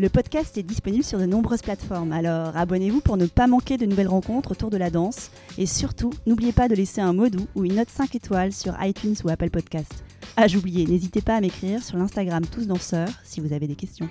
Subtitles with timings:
[0.00, 3.86] Le podcast est disponible sur de nombreuses plateformes, alors abonnez-vous pour ne pas manquer de
[3.86, 5.30] nouvelles rencontres autour de la danse.
[5.56, 8.74] Et surtout, n'oubliez pas de laisser un mot doux ou une note 5 étoiles sur
[8.82, 10.02] iTunes ou Apple Podcast.
[10.36, 14.08] Ah, j'oubliais, n'hésitez pas à m'écrire sur l'Instagram Tous Danseurs si vous avez des questions.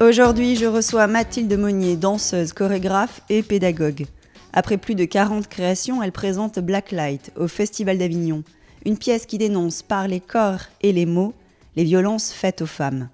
[0.00, 4.06] Aujourd'hui, je reçois Mathilde Monnier, danseuse, chorégraphe et pédagogue.
[4.52, 8.44] Après plus de 40 créations, elle présente Blacklight au Festival d'Avignon,
[8.86, 11.34] une pièce qui dénonce par les corps et les mots
[11.76, 13.08] les violences faites aux femmes.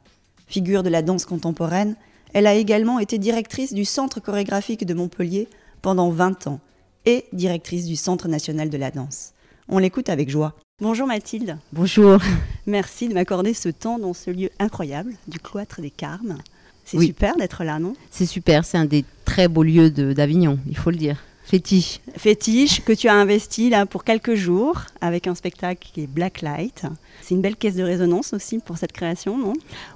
[0.46, 1.96] Figure de la danse contemporaine,
[2.32, 5.48] elle a également été directrice du Centre chorégraphique de Montpellier
[5.82, 6.60] pendant 20 ans
[7.04, 9.32] et directrice du Centre national de la danse.
[9.68, 10.54] On l'écoute avec joie.
[10.80, 11.58] Bonjour Mathilde.
[11.72, 12.20] Bonjour.
[12.66, 16.38] Merci de m'accorder ce temps dans ce lieu incroyable du cloître des Carmes.
[16.84, 17.94] C'est super d'être là, non?
[18.10, 21.24] C'est super, c'est un des très beaux lieux d'Avignon, il faut le dire.
[21.46, 22.00] Fétiche.
[22.16, 26.86] Fétiche que tu as investi là pour quelques jours avec un spectacle qui est Blacklight.
[27.22, 29.52] C'est une belle caisse de résonance aussi pour cette création, non?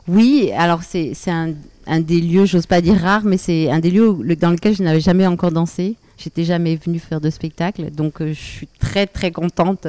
[0.07, 1.55] Oui, alors c'est un,
[1.89, 4.85] un, des lieux, j'ose pas dire rare, mais c'est un des lieux dans lequel je
[4.85, 5.97] n'avais jamais encore dansé.
[6.17, 9.89] J'étais jamais venue faire de spectacle, donc euh, je suis très très contente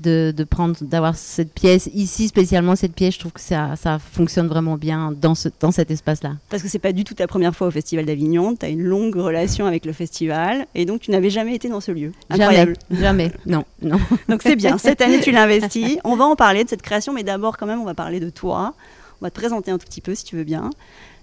[0.00, 3.14] de, de prendre, d'avoir cette pièce ici, spécialement cette pièce.
[3.14, 6.36] Je trouve que ça, ça fonctionne vraiment bien dans, ce, dans cet espace-là.
[6.48, 8.54] Parce que c'est pas du tout ta première fois au Festival d'Avignon.
[8.56, 11.80] Tu as une longue relation avec le festival et donc tu n'avais jamais été dans
[11.80, 12.12] ce lieu.
[12.30, 12.74] Incroyable.
[12.90, 13.32] Jamais, jamais.
[13.46, 13.98] non, non.
[14.28, 14.78] donc c'est bien.
[14.88, 15.98] Cette année, tu l'investis.
[16.04, 18.30] On va en parler de cette création, mais d'abord, quand même, on va parler de
[18.30, 18.74] toi.
[19.20, 20.70] On va te présenter un tout petit peu si tu veux bien.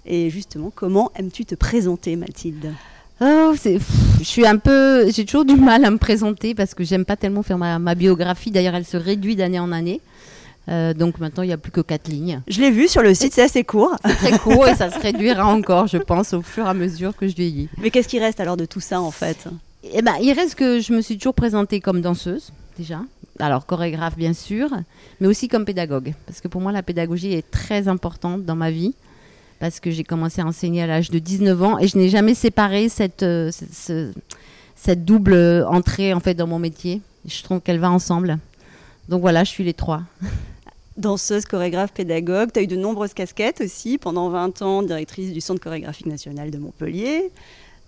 [0.06, 2.74] Et justement, comment aimes-tu te présenter, Mathilde?
[3.22, 7.06] Oh, je suis un peu, j'ai toujours du mal à me présenter parce que j'aime
[7.06, 8.52] pas tellement faire ma, biographie.
[8.52, 10.02] D'ailleurs, elle se réduit d'année en année.
[10.68, 12.42] Euh, donc maintenant, il n'y a plus que quatre lignes.
[12.48, 13.96] Je l'ai vu sur le site, c'est assez court.
[14.04, 17.16] C'est très court et ça se réduira encore, je pense, au fur et à mesure
[17.16, 17.70] que je vieillis.
[17.78, 19.48] Mais qu'est-ce qui reste alors de tout ça en fait?
[19.94, 23.00] eh ben, Il reste que je me suis toujours présentée comme danseuse, déjà.
[23.40, 24.70] Alors chorégraphe bien sûr,
[25.22, 26.14] mais aussi comme pédagogue.
[26.26, 28.96] Parce que pour moi, la pédagogie est très importante dans ma vie
[29.66, 32.36] parce que j'ai commencé à enseigner à l'âge de 19 ans et je n'ai jamais
[32.36, 33.50] séparé cette, euh,
[34.76, 37.02] cette, double entrée en fait dans mon métier.
[37.26, 38.38] Je trouve qu'elle va ensemble.
[39.10, 40.04] Donc voilà, je suis les trois.
[40.98, 45.42] Danseuse, chorégraphe, pédagogue, tu as eu de nombreuses casquettes aussi, pendant 20 ans directrice du
[45.42, 47.32] Centre chorégraphique national de Montpellier,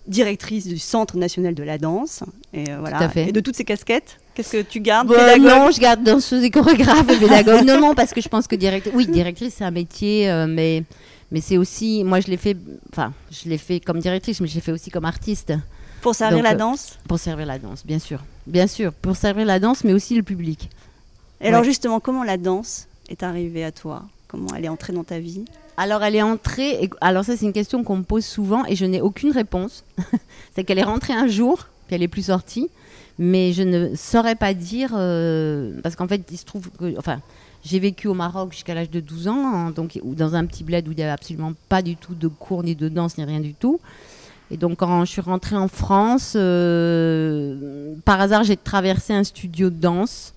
[0.07, 2.23] directrice du Centre national de la danse.
[2.53, 3.09] Et, euh, voilà.
[3.15, 7.07] et de toutes ces casquettes, qu'est-ce que tu gardes Non, je garde danseuse et chorégraphe
[7.09, 7.63] et pédagogue.
[7.65, 10.83] non, non, parce que je pense que directrice, oui, directrice c'est un métier, euh, mais
[11.31, 12.57] mais c'est aussi, moi je l'ai fait,
[12.91, 15.53] enfin, je l'ai fait comme directrice, mais je l'ai fait aussi comme artiste.
[16.01, 18.23] Pour servir la euh, danse Pour servir la danse, bien sûr.
[18.45, 20.69] Bien sûr, pour servir la danse, mais aussi le public.
[21.41, 24.05] Et alors justement, comment la danse est arrivée à toi?
[24.27, 25.45] Comment elle est entrée dans ta vie?
[25.75, 28.75] Alors elle est entrée, et, alors ça c'est une question qu'on me pose souvent et
[28.75, 29.83] je n'ai aucune réponse.
[30.55, 32.69] c'est qu'elle est rentrée un jour, puis elle est plus sortie,
[33.19, 37.19] mais je ne saurais pas dire, euh, parce qu'en fait il se trouve que, enfin,
[37.67, 40.87] j'ai vécu au Maroc jusqu'à l'âge de 12 ans, hein, donc, dans un petit bled
[40.87, 43.41] où il n'y avait absolument pas du tout de cours, ni de danse, ni rien
[43.41, 43.79] du tout.
[44.49, 49.69] Et donc, quand je suis rentrée en France, euh, par hasard, j'ai traversé un studio
[49.69, 50.33] de danse.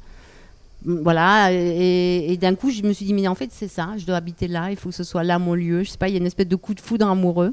[0.84, 4.16] Voilà, et, d'un coup, je me suis dit, mais en fait, c'est ça, je dois
[4.16, 5.84] habiter là, il faut que ce soit là mon lieu.
[5.84, 7.52] Je sais pas, il y a une espèce de coup de foudre amoureux.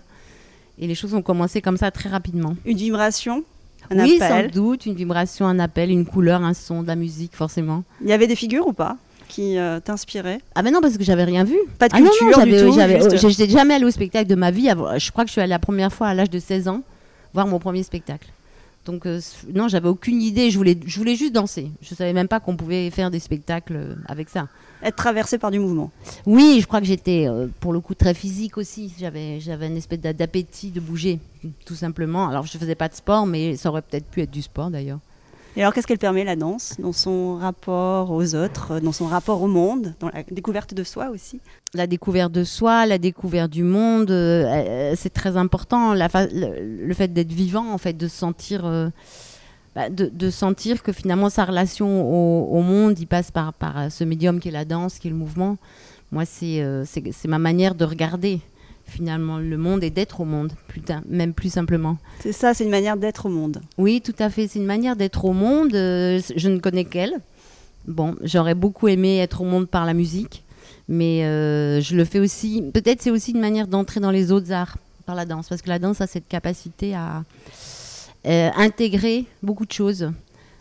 [0.79, 2.55] Et les choses ont commencé comme ça très rapidement.
[2.65, 3.43] Une vibration
[3.89, 4.51] un oui, appel.
[4.51, 7.83] sans doute, une vibration, un appel, une couleur, un son, de la musique, forcément.
[8.01, 8.97] Il y avait des figures ou pas?
[9.27, 11.57] Qui euh, t'inspirait Ah ben non, parce que j'avais rien vu.
[11.77, 14.69] Pas de ah culture du tout J'étais jamais allée au spectacle de ma vie.
[14.97, 16.81] Je crois que je suis allée la première fois à l'âge de 16 ans
[17.33, 18.27] voir mon premier spectacle.
[18.85, 19.19] Donc euh,
[19.53, 20.49] non, j'avais aucune idée.
[20.49, 21.71] Je voulais, je voulais juste danser.
[21.81, 24.47] Je savais même pas qu'on pouvait faire des spectacles euh, avec ça.
[24.81, 25.91] Être traversé par du mouvement.
[26.25, 27.27] Oui, je crois que j'étais
[27.59, 28.93] pour le coup très physique aussi.
[28.99, 31.19] J'avais, j'avais une espèce d'appétit de bouger,
[31.65, 32.29] tout simplement.
[32.29, 34.99] Alors je faisais pas de sport, mais ça aurait peut-être pu être du sport d'ailleurs.
[35.57, 39.41] Et alors, qu'est-ce qu'elle permet, la danse, dans son rapport aux autres, dans son rapport
[39.41, 41.41] au monde, dans la découverte de soi aussi?
[41.73, 45.95] La découverte de soi, la découverte du monde, euh, euh, c'est très important.
[45.95, 48.67] Le, fait d'être vivant, en fait, de sentir...
[48.67, 48.89] Euh,
[49.75, 52.07] bah, de, sentir que finalement sa relation
[52.51, 53.53] au, monde, il passe par,
[53.89, 55.57] ce médium qui est la danse, qui est le mouvement.
[56.11, 56.63] Moi, c'est
[57.25, 58.41] ma manière de regarder
[58.87, 61.97] finalement le monde et d'être au monde, putain, même plus simplement.
[62.21, 63.61] C'est ça, c'est une manière d'être au monde.
[63.77, 65.73] Oui, tout à fait, c'est une manière d'être au monde.
[65.75, 67.13] Euh, je ne connais qu'elle.
[67.87, 70.43] Bon, j'aurais beaucoup aimé être au monde par la musique,
[70.87, 72.63] mais euh, je le fais aussi.
[72.73, 75.69] Peut-être c'est aussi une manière d'entrer dans les autres arts par la danse, parce que
[75.69, 77.23] la danse a cette capacité à
[78.25, 80.11] euh, intégrer beaucoup de choses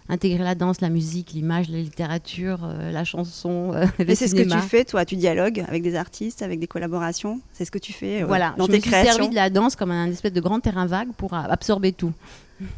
[0.08, 4.34] intégrer la danse, la musique, l'image, la littérature, euh, la chanson, euh, le c'est ce
[4.34, 5.04] que tu fais, toi.
[5.04, 7.40] Tu dialogues avec des artistes, avec des collaborations.
[7.52, 9.50] C'est ce que tu fais euh, voilà, dans je tes me suis servi de la
[9.50, 12.12] danse comme un espèce de grand terrain vague pour absorber tout.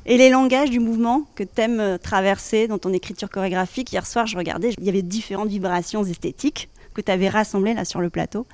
[0.06, 4.26] Et les langages du mouvement que tu aimes traverser dans ton écriture chorégraphique Hier soir,
[4.26, 8.10] je regardais, il y avait différentes vibrations esthétiques que tu avais rassemblées là sur le
[8.10, 8.44] plateau.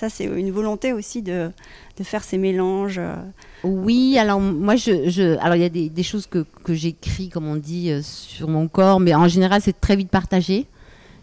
[0.00, 1.50] Ça, c'est une volonté aussi de,
[1.98, 2.96] de faire ces mélanges.
[2.98, 3.16] Euh.
[3.64, 7.28] Oui, alors moi, je, je alors il y a des, des choses que, que j'écris,
[7.28, 10.64] comme on dit, euh, sur mon corps, mais en général, c'est très vite partagé.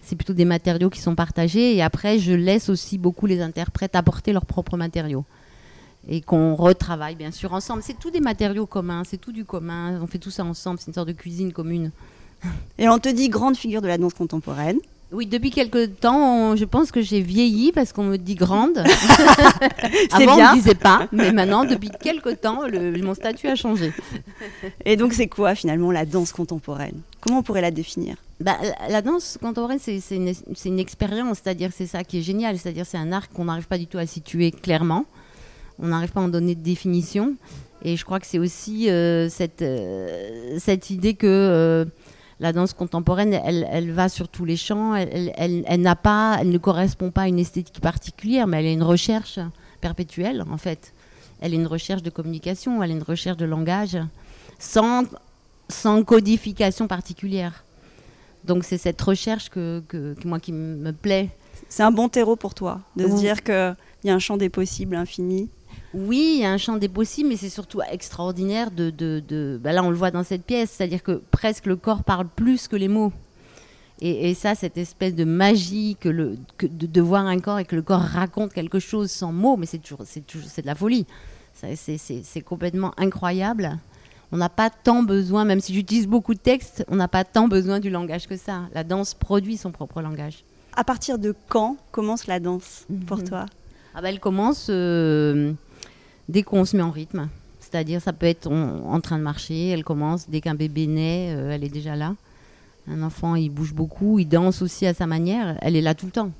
[0.03, 1.75] C'est plutôt des matériaux qui sont partagés.
[1.75, 5.25] Et après, je laisse aussi beaucoup les interprètes apporter leurs propres matériaux.
[6.07, 7.81] Et qu'on retravaille, bien sûr, ensemble.
[7.81, 10.00] C'est tout des matériaux communs, c'est tout du commun.
[10.03, 10.77] On fait tout ça ensemble.
[10.79, 11.89] C'est une sorte de cuisine commune.
[12.77, 14.77] Et on te dit grande figure de la danse contemporaine.
[15.12, 18.77] Oui, depuis quelques temps, je pense que j'ai vieilli parce qu'on me dit grande.
[20.12, 20.51] Avant, bien.
[20.51, 22.63] on ne disait pas, mais maintenant, depuis quelques temps,
[23.01, 23.94] mon statut a changé.
[24.83, 27.00] Et donc, c'est quoi finalement la danse contemporaine?
[27.21, 28.18] Comment on pourrait la définir?
[28.39, 28.57] Bah,
[28.89, 30.33] la, danse contemporaine, c'est une,
[30.65, 33.80] une, expérience, c'est-à-dire c'est ça qui est génial, c'est-à-dire c'est un art qu'on n'arrive pas
[33.80, 35.06] du tout à situer clairement,
[35.80, 37.33] on n'arrive pas à en donner de définition,
[37.83, 41.86] et je crois que c'est aussi euh, cette, euh, cette idée que euh,
[42.39, 44.95] la danse contemporaine, elle, va sur tous les champs.
[44.95, 48.84] Elle, n'a pas, elle ne correspond pas à une esthétique particulière, mais elle est une
[48.84, 49.39] recherche
[49.81, 50.94] perpétuelle, en fait.
[51.42, 53.98] Elle est une recherche de communication, elle est une recherche de langage,
[54.60, 55.04] sans,
[55.69, 57.63] sans codification particulière.
[58.44, 59.84] Donc c'est cette recherche que,
[60.24, 61.30] moi qui me plaît.
[61.69, 64.50] C'est un bon terreau pour toi, de se dire qu'il y a un champ des
[64.50, 65.50] possibles infini
[65.94, 68.89] oui, il y a un champ des possibles, mais c'est surtout extraordinaire de...
[68.89, 72.28] de, bah là, on le voit dans cette pièce, c'est-à-dire que presque le corps parle
[72.28, 73.13] plus que les mots.
[74.00, 77.81] Et, ça, cette espèce de magie que le, de, voir un corps et que le
[77.81, 81.07] corps raconte quelque chose sans mots, mais c'est toujours, c'est c'est de la folie.
[81.56, 83.80] C'est complètement incroyable.
[84.31, 87.48] On n'a pas tant besoin, même si j'utilise beaucoup de textes, on n'a pas tant
[87.48, 88.63] besoin du langage que ça.
[88.74, 90.44] La danse produit son propre langage.
[90.75, 93.30] À partir de quand commence la danse pour mhm.
[93.30, 93.45] toi?
[93.95, 95.54] Ah bah, Elle commence euh,
[96.29, 97.29] dès qu'on se met en rythme.
[97.59, 101.51] C'est-à-dire, ça peut être en train de marcher, elle commence, dès qu'un bébé naît, euh,
[101.51, 102.15] elle est déjà là.
[102.89, 106.06] Un enfant, il bouge beaucoup, il danse aussi à sa manière, elle est là tout
[106.06, 106.31] le temps.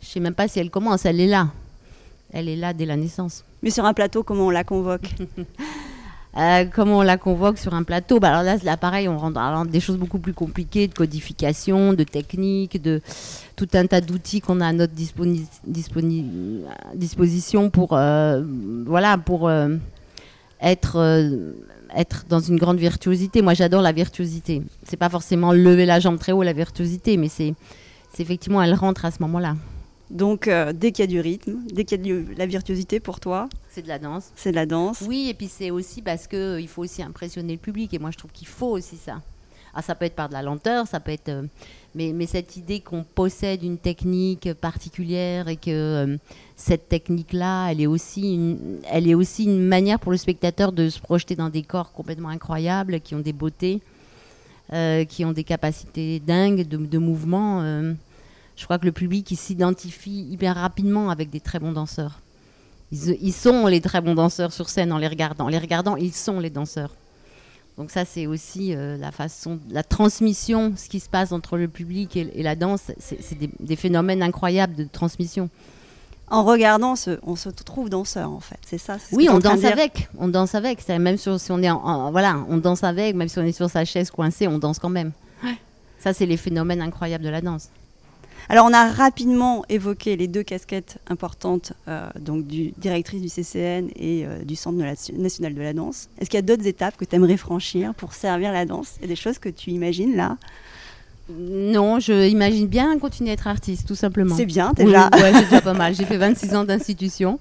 [0.00, 1.48] Je ne sais même pas si elle commence, elle est là.
[2.30, 3.44] Elle est là dès la naissance.
[3.62, 5.08] Mais sur un plateau, comment on la convoque?
[6.38, 8.20] Euh, comment on la convoque sur un plateau?
[8.20, 11.94] Bah Alors là, là, pareil, on rentre dans des choses beaucoup plus compliquées, de codification,
[11.94, 13.00] de technique, de
[13.56, 14.92] tout un tas d'outils qu'on a à notre
[16.94, 18.44] disposition pour, euh,
[18.86, 19.76] voilà, pour euh,
[20.60, 20.98] être,
[21.96, 23.42] être dans une grande virtuosité.
[23.42, 24.62] Moi, j'adore la virtuosité.
[24.84, 27.54] C'est pas forcément lever la jambe très haut, la virtuosité, mais c'est
[28.20, 29.56] effectivement, elle rentre à ce moment-là.
[30.10, 32.98] Donc, euh, dès qu'il y a du rythme, dès qu'il y a de la virtuosité
[32.98, 34.30] pour toi, c'est de la danse.
[34.36, 35.02] C'est de la danse.
[35.06, 37.92] Oui, et puis c'est aussi parce qu'il euh, il faut aussi impressionner le public.
[37.92, 39.20] Et moi, je trouve qu'il faut aussi ça.
[39.74, 41.28] Ah, ça peut être par de la lenteur, ça peut être.
[41.28, 41.42] Euh,
[41.94, 46.18] mais, mais, cette idée qu'on possède une technique particulière et que
[46.56, 50.88] cette technique-là, elle, est aussi une, elle est aussi une manière pour le spectateur de
[50.88, 53.80] se projeter dans des corps complètement incroyables, qui ont des beautés,
[55.08, 57.62] qui ont des capacités dingues de, de mouvement
[58.58, 62.20] je crois que le public s'identifie hyper rapidement avec des très bons danseurs.
[62.90, 65.44] Ils, sont les très bons danseurs sur scène en les regardant.
[65.44, 66.90] En les regardant, ils sont les danseurs.
[67.76, 71.68] Donc ça, c'est aussi euh, la façon, la transmission, ce qui se passe entre le
[71.68, 72.90] public et, la danse.
[72.98, 75.50] C'est des, phénomènes incroyables de transmission.
[76.28, 78.58] En regardant, on se trouve danseur en fait.
[78.66, 78.96] C'est ça.
[79.12, 80.08] Oui, on danse avec.
[80.18, 80.86] On danse avec.
[80.88, 83.14] Même si on est en, voilà, on danse avec.
[83.14, 85.12] Même si on est sur sa chaise coincée, on danse quand même.
[86.00, 87.70] Ça, c'est les phénomènes incroyables de la danse.
[88.48, 93.88] Alors, on a rapidement évoqué les deux casquettes importantes, euh, donc du directrice du CCN
[93.96, 96.08] et euh, du Centre national de la danse.
[96.18, 98.94] Est-ce qu'il y a d'autres étapes que tu aimerais franchir pour servir la danse?
[98.98, 100.36] Il y a des choses que tu imagines là?
[101.30, 104.34] Non, je imagine bien continuer à être artiste, tout simplement.
[104.34, 105.10] C'est bien, déjà.
[105.12, 105.94] Oui, ouais, c'est déjà pas mal.
[105.94, 107.38] J'ai fait 26 ans d'institution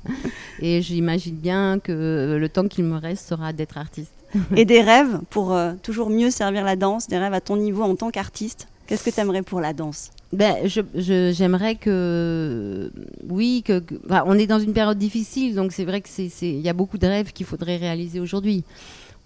[0.59, 4.11] et j'imagine bien que le temps qu'il me reste sera d'être artiste.
[4.55, 7.83] Et des rêves pour euh, toujours mieux servir la danse, des rêves à ton niveau
[7.83, 8.67] en tant qu'artiste?
[8.85, 10.11] Qu'est-ce que tu aimerais pour la danse?
[10.33, 10.57] Ben,
[10.93, 12.91] j'aimerais que,
[13.29, 13.81] oui, que,
[14.25, 16.97] on est dans une période difficile, donc c'est vrai que c'est, il y a beaucoup
[16.97, 18.65] de rêves qu'il faudrait réaliser aujourd'hui.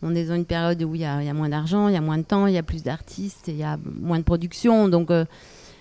[0.04, 2.20] On est dans une période où il y a, moins d'argent, il y a moins
[2.20, 5.26] de temps, il y a plus d'artistes, il y a moins de production, donc euh,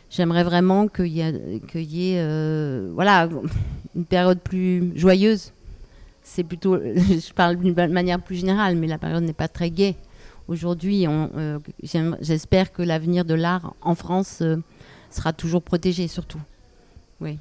[0.08, 3.28] j'aimerais vraiment qu'il y, ait, euh, voilà,
[3.94, 5.52] une période plus joyeuse.
[6.22, 9.96] C'est plutôt, je parle d'une manière plus générale, mais la période n'est pas très gaie
[10.48, 11.06] aujourd'hui,
[12.20, 14.42] j'espère que l'avenir de l'art en France
[15.10, 16.40] sera toujours protégé, surtout.
[17.20, 17.38] Oui.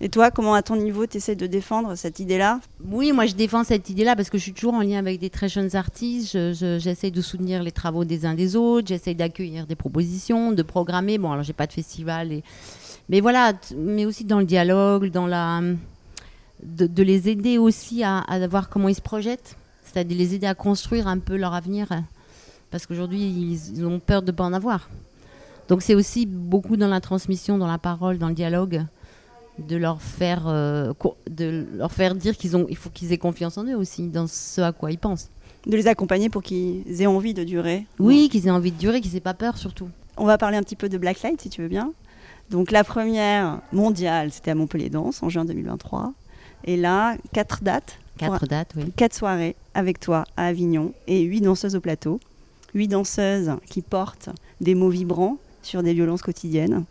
[0.00, 2.60] Et toi, comment à ton niveau, tu essaies de défendre cette idée-là?
[2.84, 5.28] Oui, moi je défends cette idée-là parce que je suis toujours en lien avec des
[5.28, 6.32] très jeunes artistes.
[6.78, 11.18] J'essaie de soutenir les travaux des uns des autres, j'essaie d'accueillir des propositions, de programmer.
[11.18, 12.44] Bon, alors j'ai pas de festival, et...
[13.08, 15.60] mais voilà, mais aussi dans le dialogue, dans la.
[16.62, 20.54] De, les aider aussi à, à, voir comment ils se projettent, c'est-à-dire les aider à
[20.54, 21.88] construire un peu leur avenir,
[22.70, 24.90] parce qu'aujourd'hui ils, ont peur de ne pas en avoir.
[25.70, 28.84] Donc c'est aussi beaucoup dans la transmission, dans la parole, dans le dialogue
[29.60, 30.92] de leur faire, euh,
[31.30, 34.26] de leur faire dire qu'ils ont, il faut qu'ils aient confiance en eux aussi, dans
[34.26, 35.30] ce à quoi ils pensent.
[35.68, 37.86] De les accompagner pour qu'ils aient envie de durer.
[38.00, 39.88] Oui, qu'ils aient envie de durer, qu'ils n'aient pas peur surtout.
[40.16, 41.92] On va parler un petit peu de Blacklight si tu veux bien.
[42.50, 46.12] Donc la première mondiale, c'était à Montpellier Danse en juin 2023.
[46.64, 47.96] Et là, quatre dates.
[48.18, 48.90] Quatre dates, oui.
[48.96, 52.18] Quatre soirées avec toi à Avignon et huit danseuses au plateau.
[52.74, 56.84] Huit danseuses qui portent des mots vibrants sur des violences quotidiennes.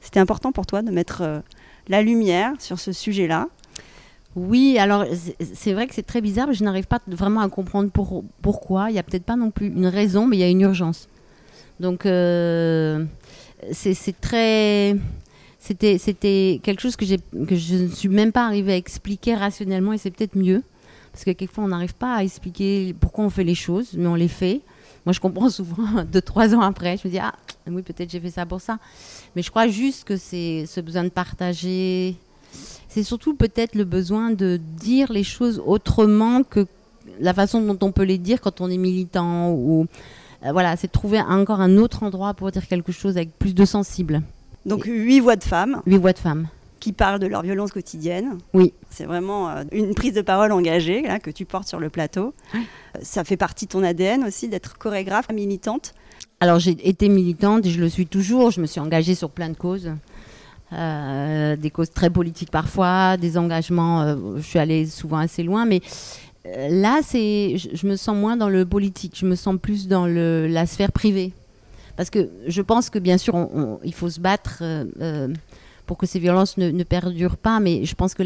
[0.00, 1.40] C'était important pour toi de mettre euh,
[1.88, 3.48] la lumière sur ce sujet-là.
[4.34, 5.04] Oui, alors
[5.54, 7.90] c'est vrai que c'est très bizarre, mais je n'arrive pas vraiment à comprendre
[8.40, 8.88] pourquoi.
[8.88, 11.08] Il n'y a peut-être pas non plus une raison, mais il y a une urgence.
[11.80, 13.04] Donc euh,
[13.72, 14.96] c'est très...
[15.58, 17.04] C'était quelque chose que,
[17.44, 20.62] que je ne suis même pas arrivée à expliquer rationnellement et c'est peut-être mieux.
[21.12, 24.14] Parce que quelquefois on n'arrive pas à expliquer pourquoi on fait les choses, mais on
[24.14, 24.62] les fait.
[25.06, 26.96] Moi je comprends souvent deux, trois ans après.
[26.96, 27.34] Je me dis, ah
[27.66, 28.78] oui, peut-être j'ai fait ça pour ça.
[29.36, 32.16] Mais je crois juste que c'est ce besoin de partager.
[32.88, 36.66] C'est surtout peut-être le besoin de dire les choses autrement que
[37.20, 39.50] la façon dont on peut les dire quand on est militant.
[39.52, 39.86] Ou
[40.44, 43.54] euh, voilà, c'est de trouver encore un autre endroit pour dire quelque chose avec plus
[43.54, 44.22] de sensible.
[44.66, 45.82] Donc huit voix de femmes.
[45.86, 46.46] Huit voix de femmes
[46.82, 48.38] qui parlent de leur violence quotidienne.
[48.54, 48.74] Oui.
[48.90, 52.34] C'est vraiment euh, une prise de parole engagée que tu portes sur le plateau.
[53.02, 55.94] Ça fait partie de ton ADN aussi d'être chorégraphe, militante.
[56.40, 58.50] Alors j'ai été militante et je le suis toujours.
[58.50, 59.92] Je me suis engagée sur plein de causes.
[60.72, 65.66] Euh, des causes très politiques parfois, des engagements, euh, je suis allée souvent assez loin,
[65.66, 65.82] mais
[66.46, 70.06] euh, là, c'est, je, me sens moins dans le politique, je me sens plus dans
[70.06, 71.32] le, la sphère privée.
[71.96, 73.50] Parce que je pense que bien sûr,
[73.84, 74.62] il faut se battre
[75.92, 78.22] pour que ces violences ne, perdurent pas, mais je pense que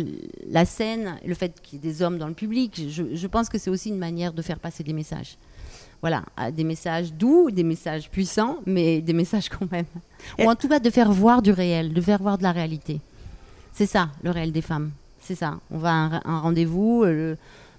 [0.48, 3.48] la scène, le fait qu'il y ait des hommes dans le public, je, je pense
[3.48, 5.36] que c'est aussi une manière de faire passer des messages
[6.00, 9.86] voilà, des messages doux, des messages puissants, mais des messages quand même.
[10.38, 13.00] Ou en tout cas de faire voir du réel, de faire voir de la réalité.
[13.72, 14.92] C'est ça, le réel des femmes.
[15.20, 15.58] C'est ça.
[15.72, 17.34] On va à un, rendez-vous euh,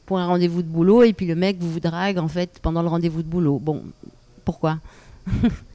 [0.05, 2.81] pour un rendez-vous de boulot et puis le mec vous vous drague en fait pendant
[2.81, 3.59] le rendez-vous de boulot.
[3.59, 3.83] Bon,
[4.43, 4.79] pourquoi?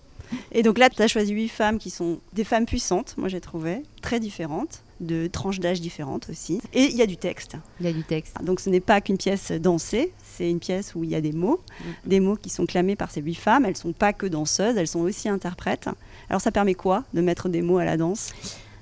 [0.52, 3.40] Et donc là, tu as choisi huit femmes qui sont des femmes puissantes, moi j'ai
[3.40, 6.60] trouvé, très différentes de tranches d'âge différentes aussi.
[6.72, 7.56] Et il y a du texte.
[7.80, 8.36] Il y a du texte.
[8.42, 11.32] Donc ce n'est pas qu'une pièce dansée, c'est une pièce où il y a des
[11.32, 12.08] mots, mm.
[12.08, 13.64] des mots qui sont clamés par ces huit femmes.
[13.64, 15.88] Elles ne sont pas que danseuses, elles sont aussi interprètes.
[16.30, 18.30] Alors ça permet quoi de mettre des mots à la danse?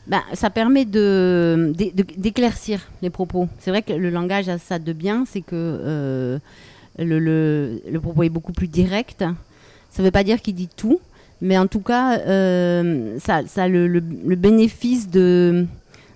[0.06, 1.72] Ben, ça permet de,
[2.16, 3.48] d'éclaircir les propos.
[3.60, 6.38] C'est vrai que le langage a ça de bien, c'est que euh,
[6.98, 7.18] le,
[7.88, 9.20] le, propos est beaucoup plus direct.
[9.90, 11.00] Ça ne veut pas dire qu'il dit tout,
[11.40, 15.66] mais en tout cas, euh, ça, a le, bénéfice de,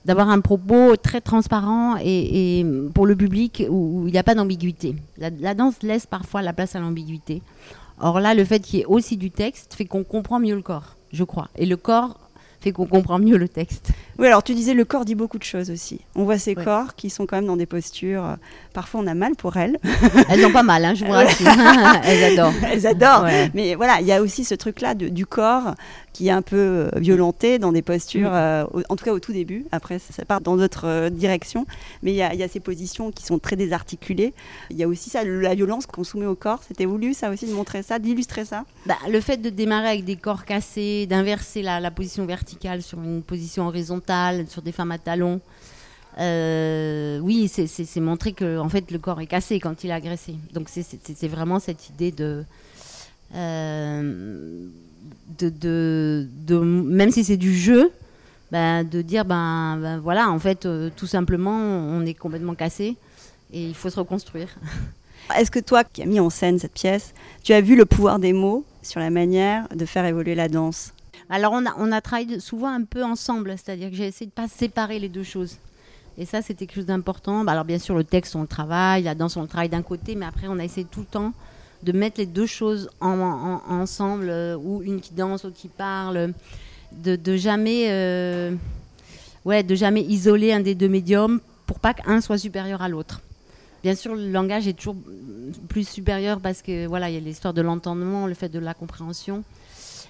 [0.04, 2.64] d'avoir un propos très transparent et,
[2.94, 4.96] pour le public où, il n'y a pas d'ambiguïté.
[5.18, 7.42] La, danse laisse parfois la place à l'ambiguïté.
[8.00, 10.62] Or là, le fait qu'il y ait aussi du texte fait qu'on comprend mieux le
[10.62, 11.48] corps, je crois.
[11.56, 12.18] Et le corps
[12.64, 13.90] fait qu'on comprend mieux le texte.
[14.18, 16.00] Oui, alors tu disais le corps dit beaucoup de choses aussi.
[16.14, 18.24] On voit ces corps qui sont quand même dans des postures.
[18.24, 18.34] Euh,
[18.72, 19.78] parfois, on a mal pour elles.
[20.30, 21.46] Elles ont pas mal, hein, je vous rassure.
[22.04, 22.54] elles adorent.
[22.62, 23.26] Elles adorent.
[23.52, 25.74] Mais voilà, il y a aussi ce truc-là du corps
[26.14, 29.32] qui est un peu euh, violenté dans des postures, euh, en tout cas au tout
[29.32, 29.66] début.
[29.72, 31.66] Après, ça, part dans d'autres directions.
[32.02, 34.32] Mais il y, a ces positions qui sont très désarticulées.
[34.70, 36.62] Il y a aussi ça, la violence qu'on soumet au corps.
[36.66, 38.64] C'était voulu, ça aussi, de montrer ça, d'illustrer ça?
[38.86, 43.02] Bah, Le fait de démarrer avec des corps cassés, d'inverser la, la position verticale sur
[43.02, 45.40] une position horizontale sur des femmes à talons.
[46.18, 50.36] Euh, oui, c'est montrer que en fait le corps est cassé quand il est agressé.
[50.52, 52.44] Donc c'est vraiment cette idée de,
[53.34, 54.68] euh,
[55.38, 57.90] de, de, même si c'est du jeu,
[58.50, 62.96] ben, de dire ben, ben, voilà en fait euh, tout simplement on est complètement cassé
[63.52, 64.48] et il faut se reconstruire.
[65.36, 68.18] Est-ce que toi qui as mis en scène cette pièce, tu as vu le pouvoir
[68.18, 70.92] des mots sur la manière de faire évoluer la danse?
[71.30, 74.40] Alors on a, on a travaillé souvent un peu ensemble, c'est-à-dire que j'ai essayé de
[74.40, 75.58] ne pas séparer les deux choses.
[76.16, 77.44] Et ça, c'était quelque chose d'important.
[77.44, 79.82] Bah, alors bien sûr, le texte, on le travaille, la danse, on le travaille d'un
[79.82, 81.32] côté, mais après, on a essayé tout le temps
[81.84, 86.32] de mettre les deux choses ensemble, euh, ou une qui danse, ou qui parle,
[86.92, 88.54] de, jamais, euh,
[89.44, 93.20] ouais, de jamais isoler un des deux médiums pour pas qu'un soit supérieur à l'autre.
[93.82, 94.96] Bien sûr, le langage est toujours
[95.68, 98.72] plus supérieur parce que voilà, il y a l'histoire de l'entendement, le fait de la
[98.72, 99.44] compréhension.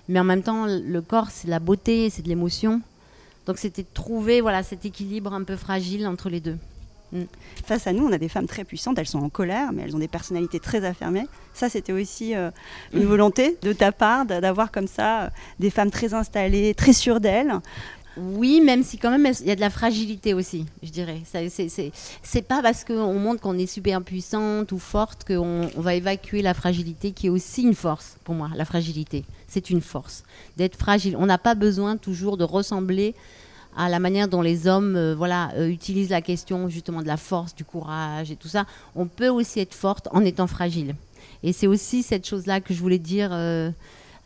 [0.08, 2.80] Mais en même temps, le corps, c'est la beauté, c'est de l'émotion.
[3.46, 6.56] Donc c'était de trouver voilà, cet équilibre un peu fragile entre les deux.
[7.64, 9.94] Face à nous, on a des femmes très puissantes, elles sont en colère, mais elles
[9.94, 11.26] ont des personnalités très affirmées.
[11.52, 12.50] Ça, c'était aussi euh,
[12.92, 15.28] une volonté de ta part d'avoir comme ça euh,
[15.60, 17.54] des femmes très installées, très sûres d'elles.
[18.16, 21.22] Oui, même si quand même il y a de la fragilité aussi, je dirais.
[22.22, 26.40] C'est pas parce qu'on montre qu'on est super puissante ou forte qu'on on va évacuer
[26.40, 28.50] la fragilité, qui est aussi une force pour moi.
[28.54, 30.22] La fragilité, c'est une force
[30.56, 31.16] d'être fragile.
[31.18, 33.14] On n'a pas besoin toujours de ressembler
[33.76, 37.16] à la manière dont les hommes euh, voilà, euh, utilisent la question justement de la
[37.16, 38.66] force, du courage et tout ça.
[38.94, 40.94] On peut aussi être forte en étant fragile.
[41.42, 43.70] Et c'est aussi cette chose-là que je voulais dire, euh,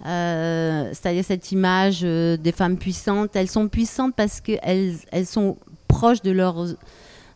[0.05, 3.35] c'est-à-dire cette image des femmes puissantes.
[3.35, 5.57] Elles sont puissantes parce qu'elles elles sont
[5.88, 6.67] proches de leurs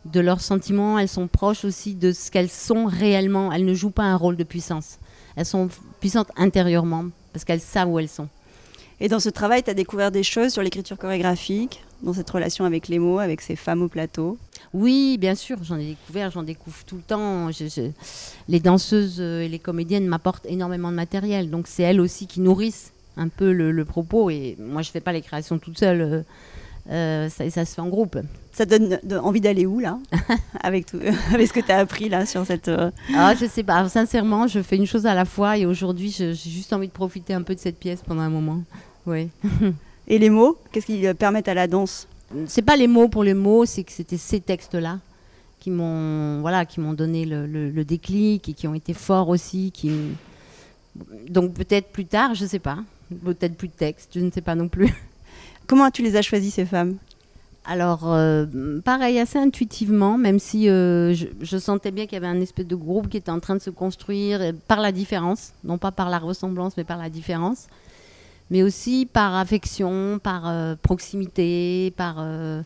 [0.04, 3.52] de leurs sentiments, elles sont proches aussi de ce qu'elles sont réellement.
[3.52, 4.98] Elles ne jouent pas un rôle de puissance.
[5.36, 5.68] Elles sont
[6.00, 8.28] puissantes intérieurement parce qu'elles savent où elles sont.
[9.04, 12.64] Et dans ce travail, tu as découvert des choses sur l'écriture chorégraphique, dans cette relation
[12.64, 14.38] avec les mots, avec ces femmes au plateau?
[14.72, 17.50] Oui, bien sûr, j'en ai découvert, j'en découvre tout le temps.
[18.48, 22.38] les danseuses euh, et les comédiennes m'apportent énormément de matériel, donc c'est elles aussi qui
[22.40, 24.30] nourrissent un peu le, propos.
[24.30, 26.22] Et moi, je ne fais pas les créations toute seule, euh,
[26.90, 28.18] euh, ça, ça, se fait en groupe.
[28.52, 29.98] Ça donne envie d'aller où là?
[30.62, 31.00] Avec, tout,
[31.34, 32.70] avec ce que tu as appris là sur cette...
[33.16, 36.34] Ah, je sais pas, sincèrement, je fais une chose à la fois et aujourd'hui, j'ai
[36.34, 38.62] juste envie de profiter un peu de cette pièce pendant un moment.
[39.06, 39.28] Oui.
[40.08, 42.08] Et les mots, qu'est-ce qui permettent à la danse
[42.46, 44.98] C'est pas les mots pour les mots, c'est que c'était ces textes-là
[45.62, 49.70] qui m'ont voilà, qui m'ont donné le, déclic et qui ont été forts aussi.
[49.70, 49.92] Qui...
[51.28, 52.78] Donc peut-être plus tard, je sais pas.
[53.24, 54.92] Peut-être plus de textes, je ne sais pas non plus.
[55.68, 56.96] Comment tu les as choisies ces femmes?
[57.64, 62.26] Alors, euh, pareil, assez intuitivement, même si euh, je, je, sentais bien qu'il y avait
[62.26, 65.78] un espèce de groupe qui était en train de se construire par la différence, non
[65.78, 67.68] pas par la ressemblance, mais par la différence
[68.50, 72.16] mais aussi par affection, par euh, proximité, par.
[72.18, 72.62] Euh,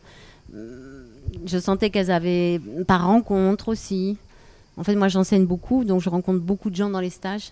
[1.45, 2.59] je sentais qu'elles avaient.
[2.87, 4.17] par rencontre aussi.
[4.77, 7.51] En fait, moi, j'enseigne beaucoup, donc je rencontre beaucoup de gens dans les stages.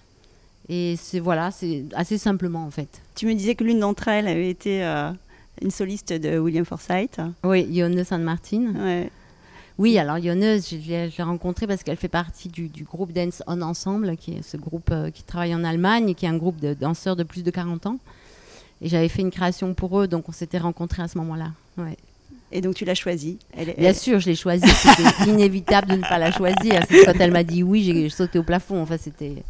[0.69, 3.01] Et c'est voilà, c'est assez simplement en fait.
[3.15, 5.11] Tu me disais que l'une d'entre elles avait été euh,
[5.61, 7.21] une soliste de William Forsythe.
[7.43, 8.73] Oui, Yonne San Martin.
[8.75, 9.11] Ouais.
[9.77, 14.15] Oui, alors Yonneuse, je l'ai rencontrée parce qu'elle fait partie du, groupe Dance On Ensemble,
[14.15, 17.23] qui est ce groupe qui travaille en Allemagne qui est un groupe de danseurs de
[17.23, 17.99] plus de 40 ans.
[18.81, 21.51] Et j'avais fait une création pour eux, donc on s'était rencontrés à ce moment-là.
[21.77, 21.97] Ouais.
[22.51, 23.37] Et donc tu l'as choisie
[23.77, 24.67] Bien sûr, je l'ai choisie.
[24.67, 26.81] C'était inévitable de ne pas la choisir.
[27.05, 28.81] Quand elle m'a dit oui, j'ai sauté au plafond.
[28.81, 29.43] Enfin, c'était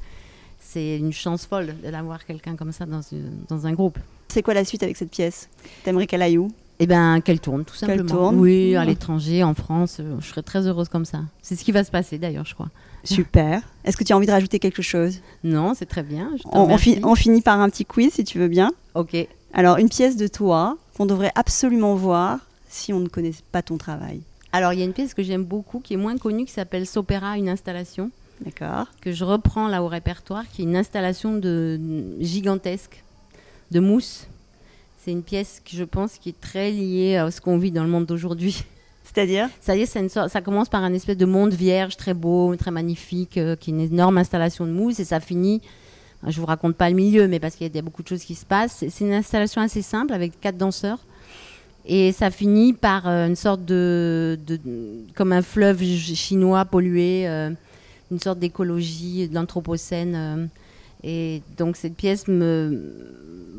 [0.59, 3.01] c'est une chance folle d'avoir quelqu'un comme ça dans,
[3.47, 3.99] dans un groupe.
[4.27, 5.49] C'est quoi la suite avec cette pièce?
[5.83, 6.49] T'aimerais qu'elle aille où?
[6.79, 8.03] Eh bien, qu'elle tourne, tout simplement.
[8.03, 9.97] Qu'elle tourne Oui, à l'étranger, en France.
[9.99, 11.21] Euh, je serais très heureuse comme ça.
[11.41, 12.69] C'est ce qui va se passer d'ailleurs, je crois.
[13.03, 13.61] Super.
[13.85, 15.19] Est-ce que tu as envie de rajouter quelque chose?
[15.43, 16.31] Non, c'est très bien.
[16.51, 18.71] On, on, finit par un petit quiz, si tu veux bien.
[18.93, 19.15] Ok.
[19.53, 23.77] Alors, une pièce de toi qu'on devrait absolument voir si on ne connaît pas ton
[23.77, 24.21] travail.
[24.51, 26.85] Alors, il y a une pièce que j'aime beaucoup, qui est moins connue, qui s'appelle
[26.85, 28.11] S'opéra, une installation.
[28.41, 28.88] D'accord.
[29.01, 31.79] Que je reprends là au répertoire, qui est une installation de,
[32.19, 33.03] gigantesque
[33.71, 34.27] de mousse
[35.05, 37.83] c'est une pièce qui, je pense, qui est très liée à ce qu'on vit dans
[37.83, 38.63] le monde d'aujourd'hui.
[39.03, 39.49] C'est-à-dire?
[39.61, 43.69] Ça, ça commence par un espèce de monde vierge, très beau, très magnifique, euh, qui
[43.69, 45.61] est une énorme installation de mousse, et ça finit.
[46.27, 48.33] Je vous raconte pas le milieu, mais parce qu'il y a beaucoup de choses qui
[48.33, 48.83] se passent.
[48.89, 50.97] C'est une installation assez simple avec quatre danseurs.
[51.85, 54.39] Et ça finit par euh, une sorte de,
[55.13, 57.51] comme un fleuve chinois pollué, euh,
[58.09, 60.49] une sorte d'écologie, de l'anthropocène.
[61.05, 62.81] Et donc cette pièce me,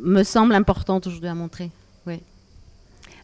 [0.03, 1.71] me semble importante aujourd'hui à montrer.
[2.07, 2.21] Ouais.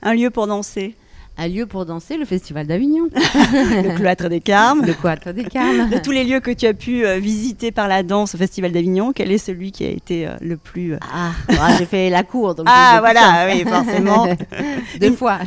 [0.00, 0.94] Un lieu pour danser
[1.38, 3.08] un lieu pour danser, le Festival d'Avignon.
[3.14, 4.84] le cloître des Carmes.
[4.84, 5.88] Le cloître des Carmes.
[5.88, 8.70] De tous les lieux que tu as pu euh, visiter par la danse au Festival
[8.70, 10.92] d'Avignon, quel est celui qui a été euh, le plus...
[10.92, 12.54] Euh, ah, ah, j'ai fait la cour.
[12.54, 14.28] Donc ah, voilà, oui, forcément.
[15.00, 15.38] Deux fois.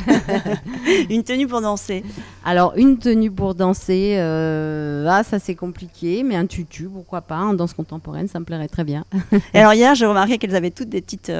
[1.10, 2.02] une tenue pour danser.
[2.44, 7.54] Alors, une tenue pour danser, ah, ça c'est compliqué, mais un tutu, pourquoi pas, en
[7.54, 9.04] danse contemporaine, ça me plairait très bien.
[9.54, 11.32] Et alors hier, j'ai remarqué qu'elles avaient toutes des petites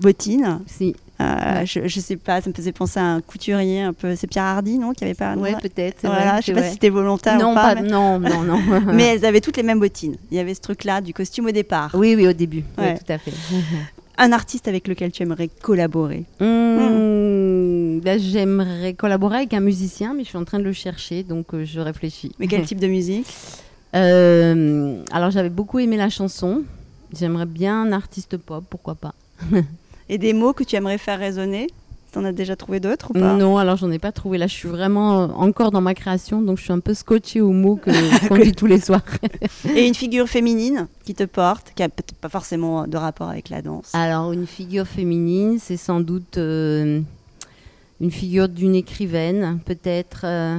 [0.00, 0.60] bottines.
[0.66, 0.96] Si.
[1.18, 4.14] Euh, je, je, sais pas, ça me faisait penser à un couturier un peu.
[4.16, 5.34] C'est Pierre Hardy, non Qui avait pas.
[5.36, 6.00] Oui, peut-être.
[6.02, 7.74] Voilà, je sais pas si c'était volontaire non, ou pas.
[7.76, 8.60] Non, non, non.
[8.92, 10.16] mais elles avaient toutes les mêmes bottines.
[10.30, 11.90] Il y avait ce truc-là du costume au départ.
[11.94, 12.64] Oui, oui, au début.
[12.78, 13.32] Oui, tout à fait.
[14.18, 16.24] un artiste avec lequel tu aimerais collaborer?
[16.40, 21.22] Mmh, ben, J'aimerais collaborer avec un musicien, mais je suis en train de le chercher,
[21.22, 22.32] donc euh, je réfléchis.
[22.38, 23.26] Mais quel type de musique?
[23.94, 26.62] Euh, Alors j'avais beaucoup aimé la chanson.
[27.18, 29.14] J'aimerais bien un artiste pop, pourquoi pas
[30.08, 31.68] et des mots que tu aimerais faire résonner?
[32.12, 33.34] T'en as déjà trouvé d'autres ou pas?
[33.34, 34.38] Non, alors j'en ai pas trouvé.
[34.38, 37.42] Là, je suis vraiment euh, encore dans ma création, donc je suis un peu scotchée
[37.42, 37.90] au mot que
[38.28, 39.02] qu'on dit tous les soirs.
[39.74, 43.50] Et une figure féminine qui te porte, qui a peut-être pas forcément de rapport avec
[43.50, 43.90] la danse?
[43.92, 47.00] Alors, une figure féminine, c'est sans doute euh,
[48.00, 50.20] une figure d'une écrivaine, peut-être.
[50.24, 50.58] euh,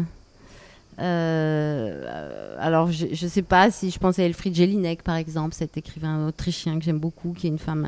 [0.99, 5.77] euh, alors, je ne sais pas si je pense à Elfried Jelinek, par exemple, cet
[5.77, 7.87] écrivain autrichien que j'aime beaucoup, qui est une femme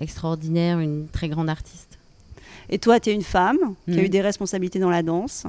[0.00, 1.98] extraordinaire, une très grande artiste.
[2.68, 4.04] Et toi, tu es une femme qui a Mm.
[4.04, 5.44] eu des responsabilités dans la danse.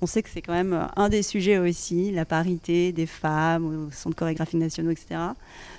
[0.00, 3.86] On sait que c'est quand même euh, un des sujets aussi, la parité des femmes
[3.88, 5.20] au centre chorégraphique nationaux, etc.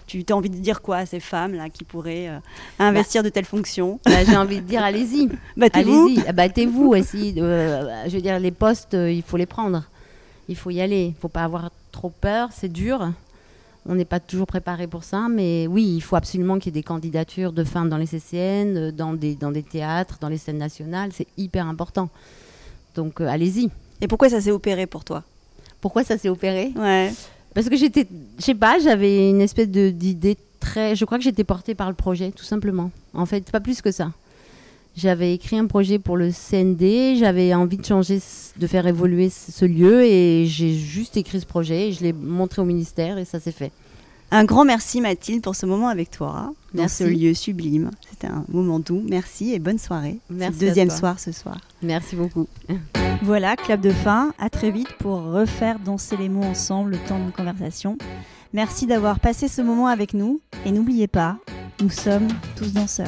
[0.07, 2.37] Tu as envie de dire quoi à ces femmes-là qui pourraient euh,
[2.79, 3.99] investir de telles fonctions?
[4.05, 5.29] Bah, J'ai envie de dire, allez-y.
[5.57, 6.93] Battez-vous Allez-y, Ah, battez-vous.
[6.95, 9.83] euh, je veux dire, les postes, euh, il faut les prendre.
[10.47, 11.07] Il faut y aller.
[11.07, 12.49] Il faut pas avoir trop peur.
[12.51, 13.11] C'est dur.
[13.87, 16.81] On n'est pas toujours préparé pour ça, mais oui, il faut absolument qu'il y ait
[16.81, 20.39] des candidatures de femmes dans les CCN, euh, dans des, dans des théâtres, dans les
[20.39, 21.11] scènes nationales.
[21.13, 22.09] C'est hyper important.
[22.95, 23.69] Donc, euh, allez-y.
[24.01, 25.23] Et pourquoi ça s'est opéré pour toi?
[25.81, 26.71] Pourquoi ça s'est opéré?
[26.75, 27.13] Ouais.
[27.53, 28.07] Parce que j'étais,
[28.39, 30.95] je sais pas, j'avais une espèce de- d'idée très.
[30.95, 32.89] Je crois que j'étais portée par le projet, tout simplement.
[33.13, 34.11] En fait, pas plus que ça.
[34.95, 38.21] J'avais écrit un projet pour le CND, j'avais envie de changer,
[38.57, 42.61] de faire évoluer ce lieu et j'ai juste écrit ce projet et je l'ai montré
[42.61, 43.71] au ministère et ça s'est fait.
[44.31, 47.03] Un grand merci Mathilde pour ce moment avec toi, dans Merci.
[47.03, 47.91] ce lieu sublime.
[48.09, 49.03] C'était un moment doux.
[49.07, 50.17] Merci et bonne soirée.
[50.29, 51.57] Merci le deuxième soir ce soir.
[51.81, 52.47] Merci beaucoup.
[53.21, 54.33] Voilà, clap de fin.
[54.37, 57.97] À très vite pour refaire danser les mots ensemble le temps d'une conversation.
[58.51, 60.41] Merci d'avoir passé ce moment avec nous.
[60.65, 61.37] Et n'oubliez pas,
[61.81, 62.27] nous sommes
[62.57, 63.07] tous danseurs.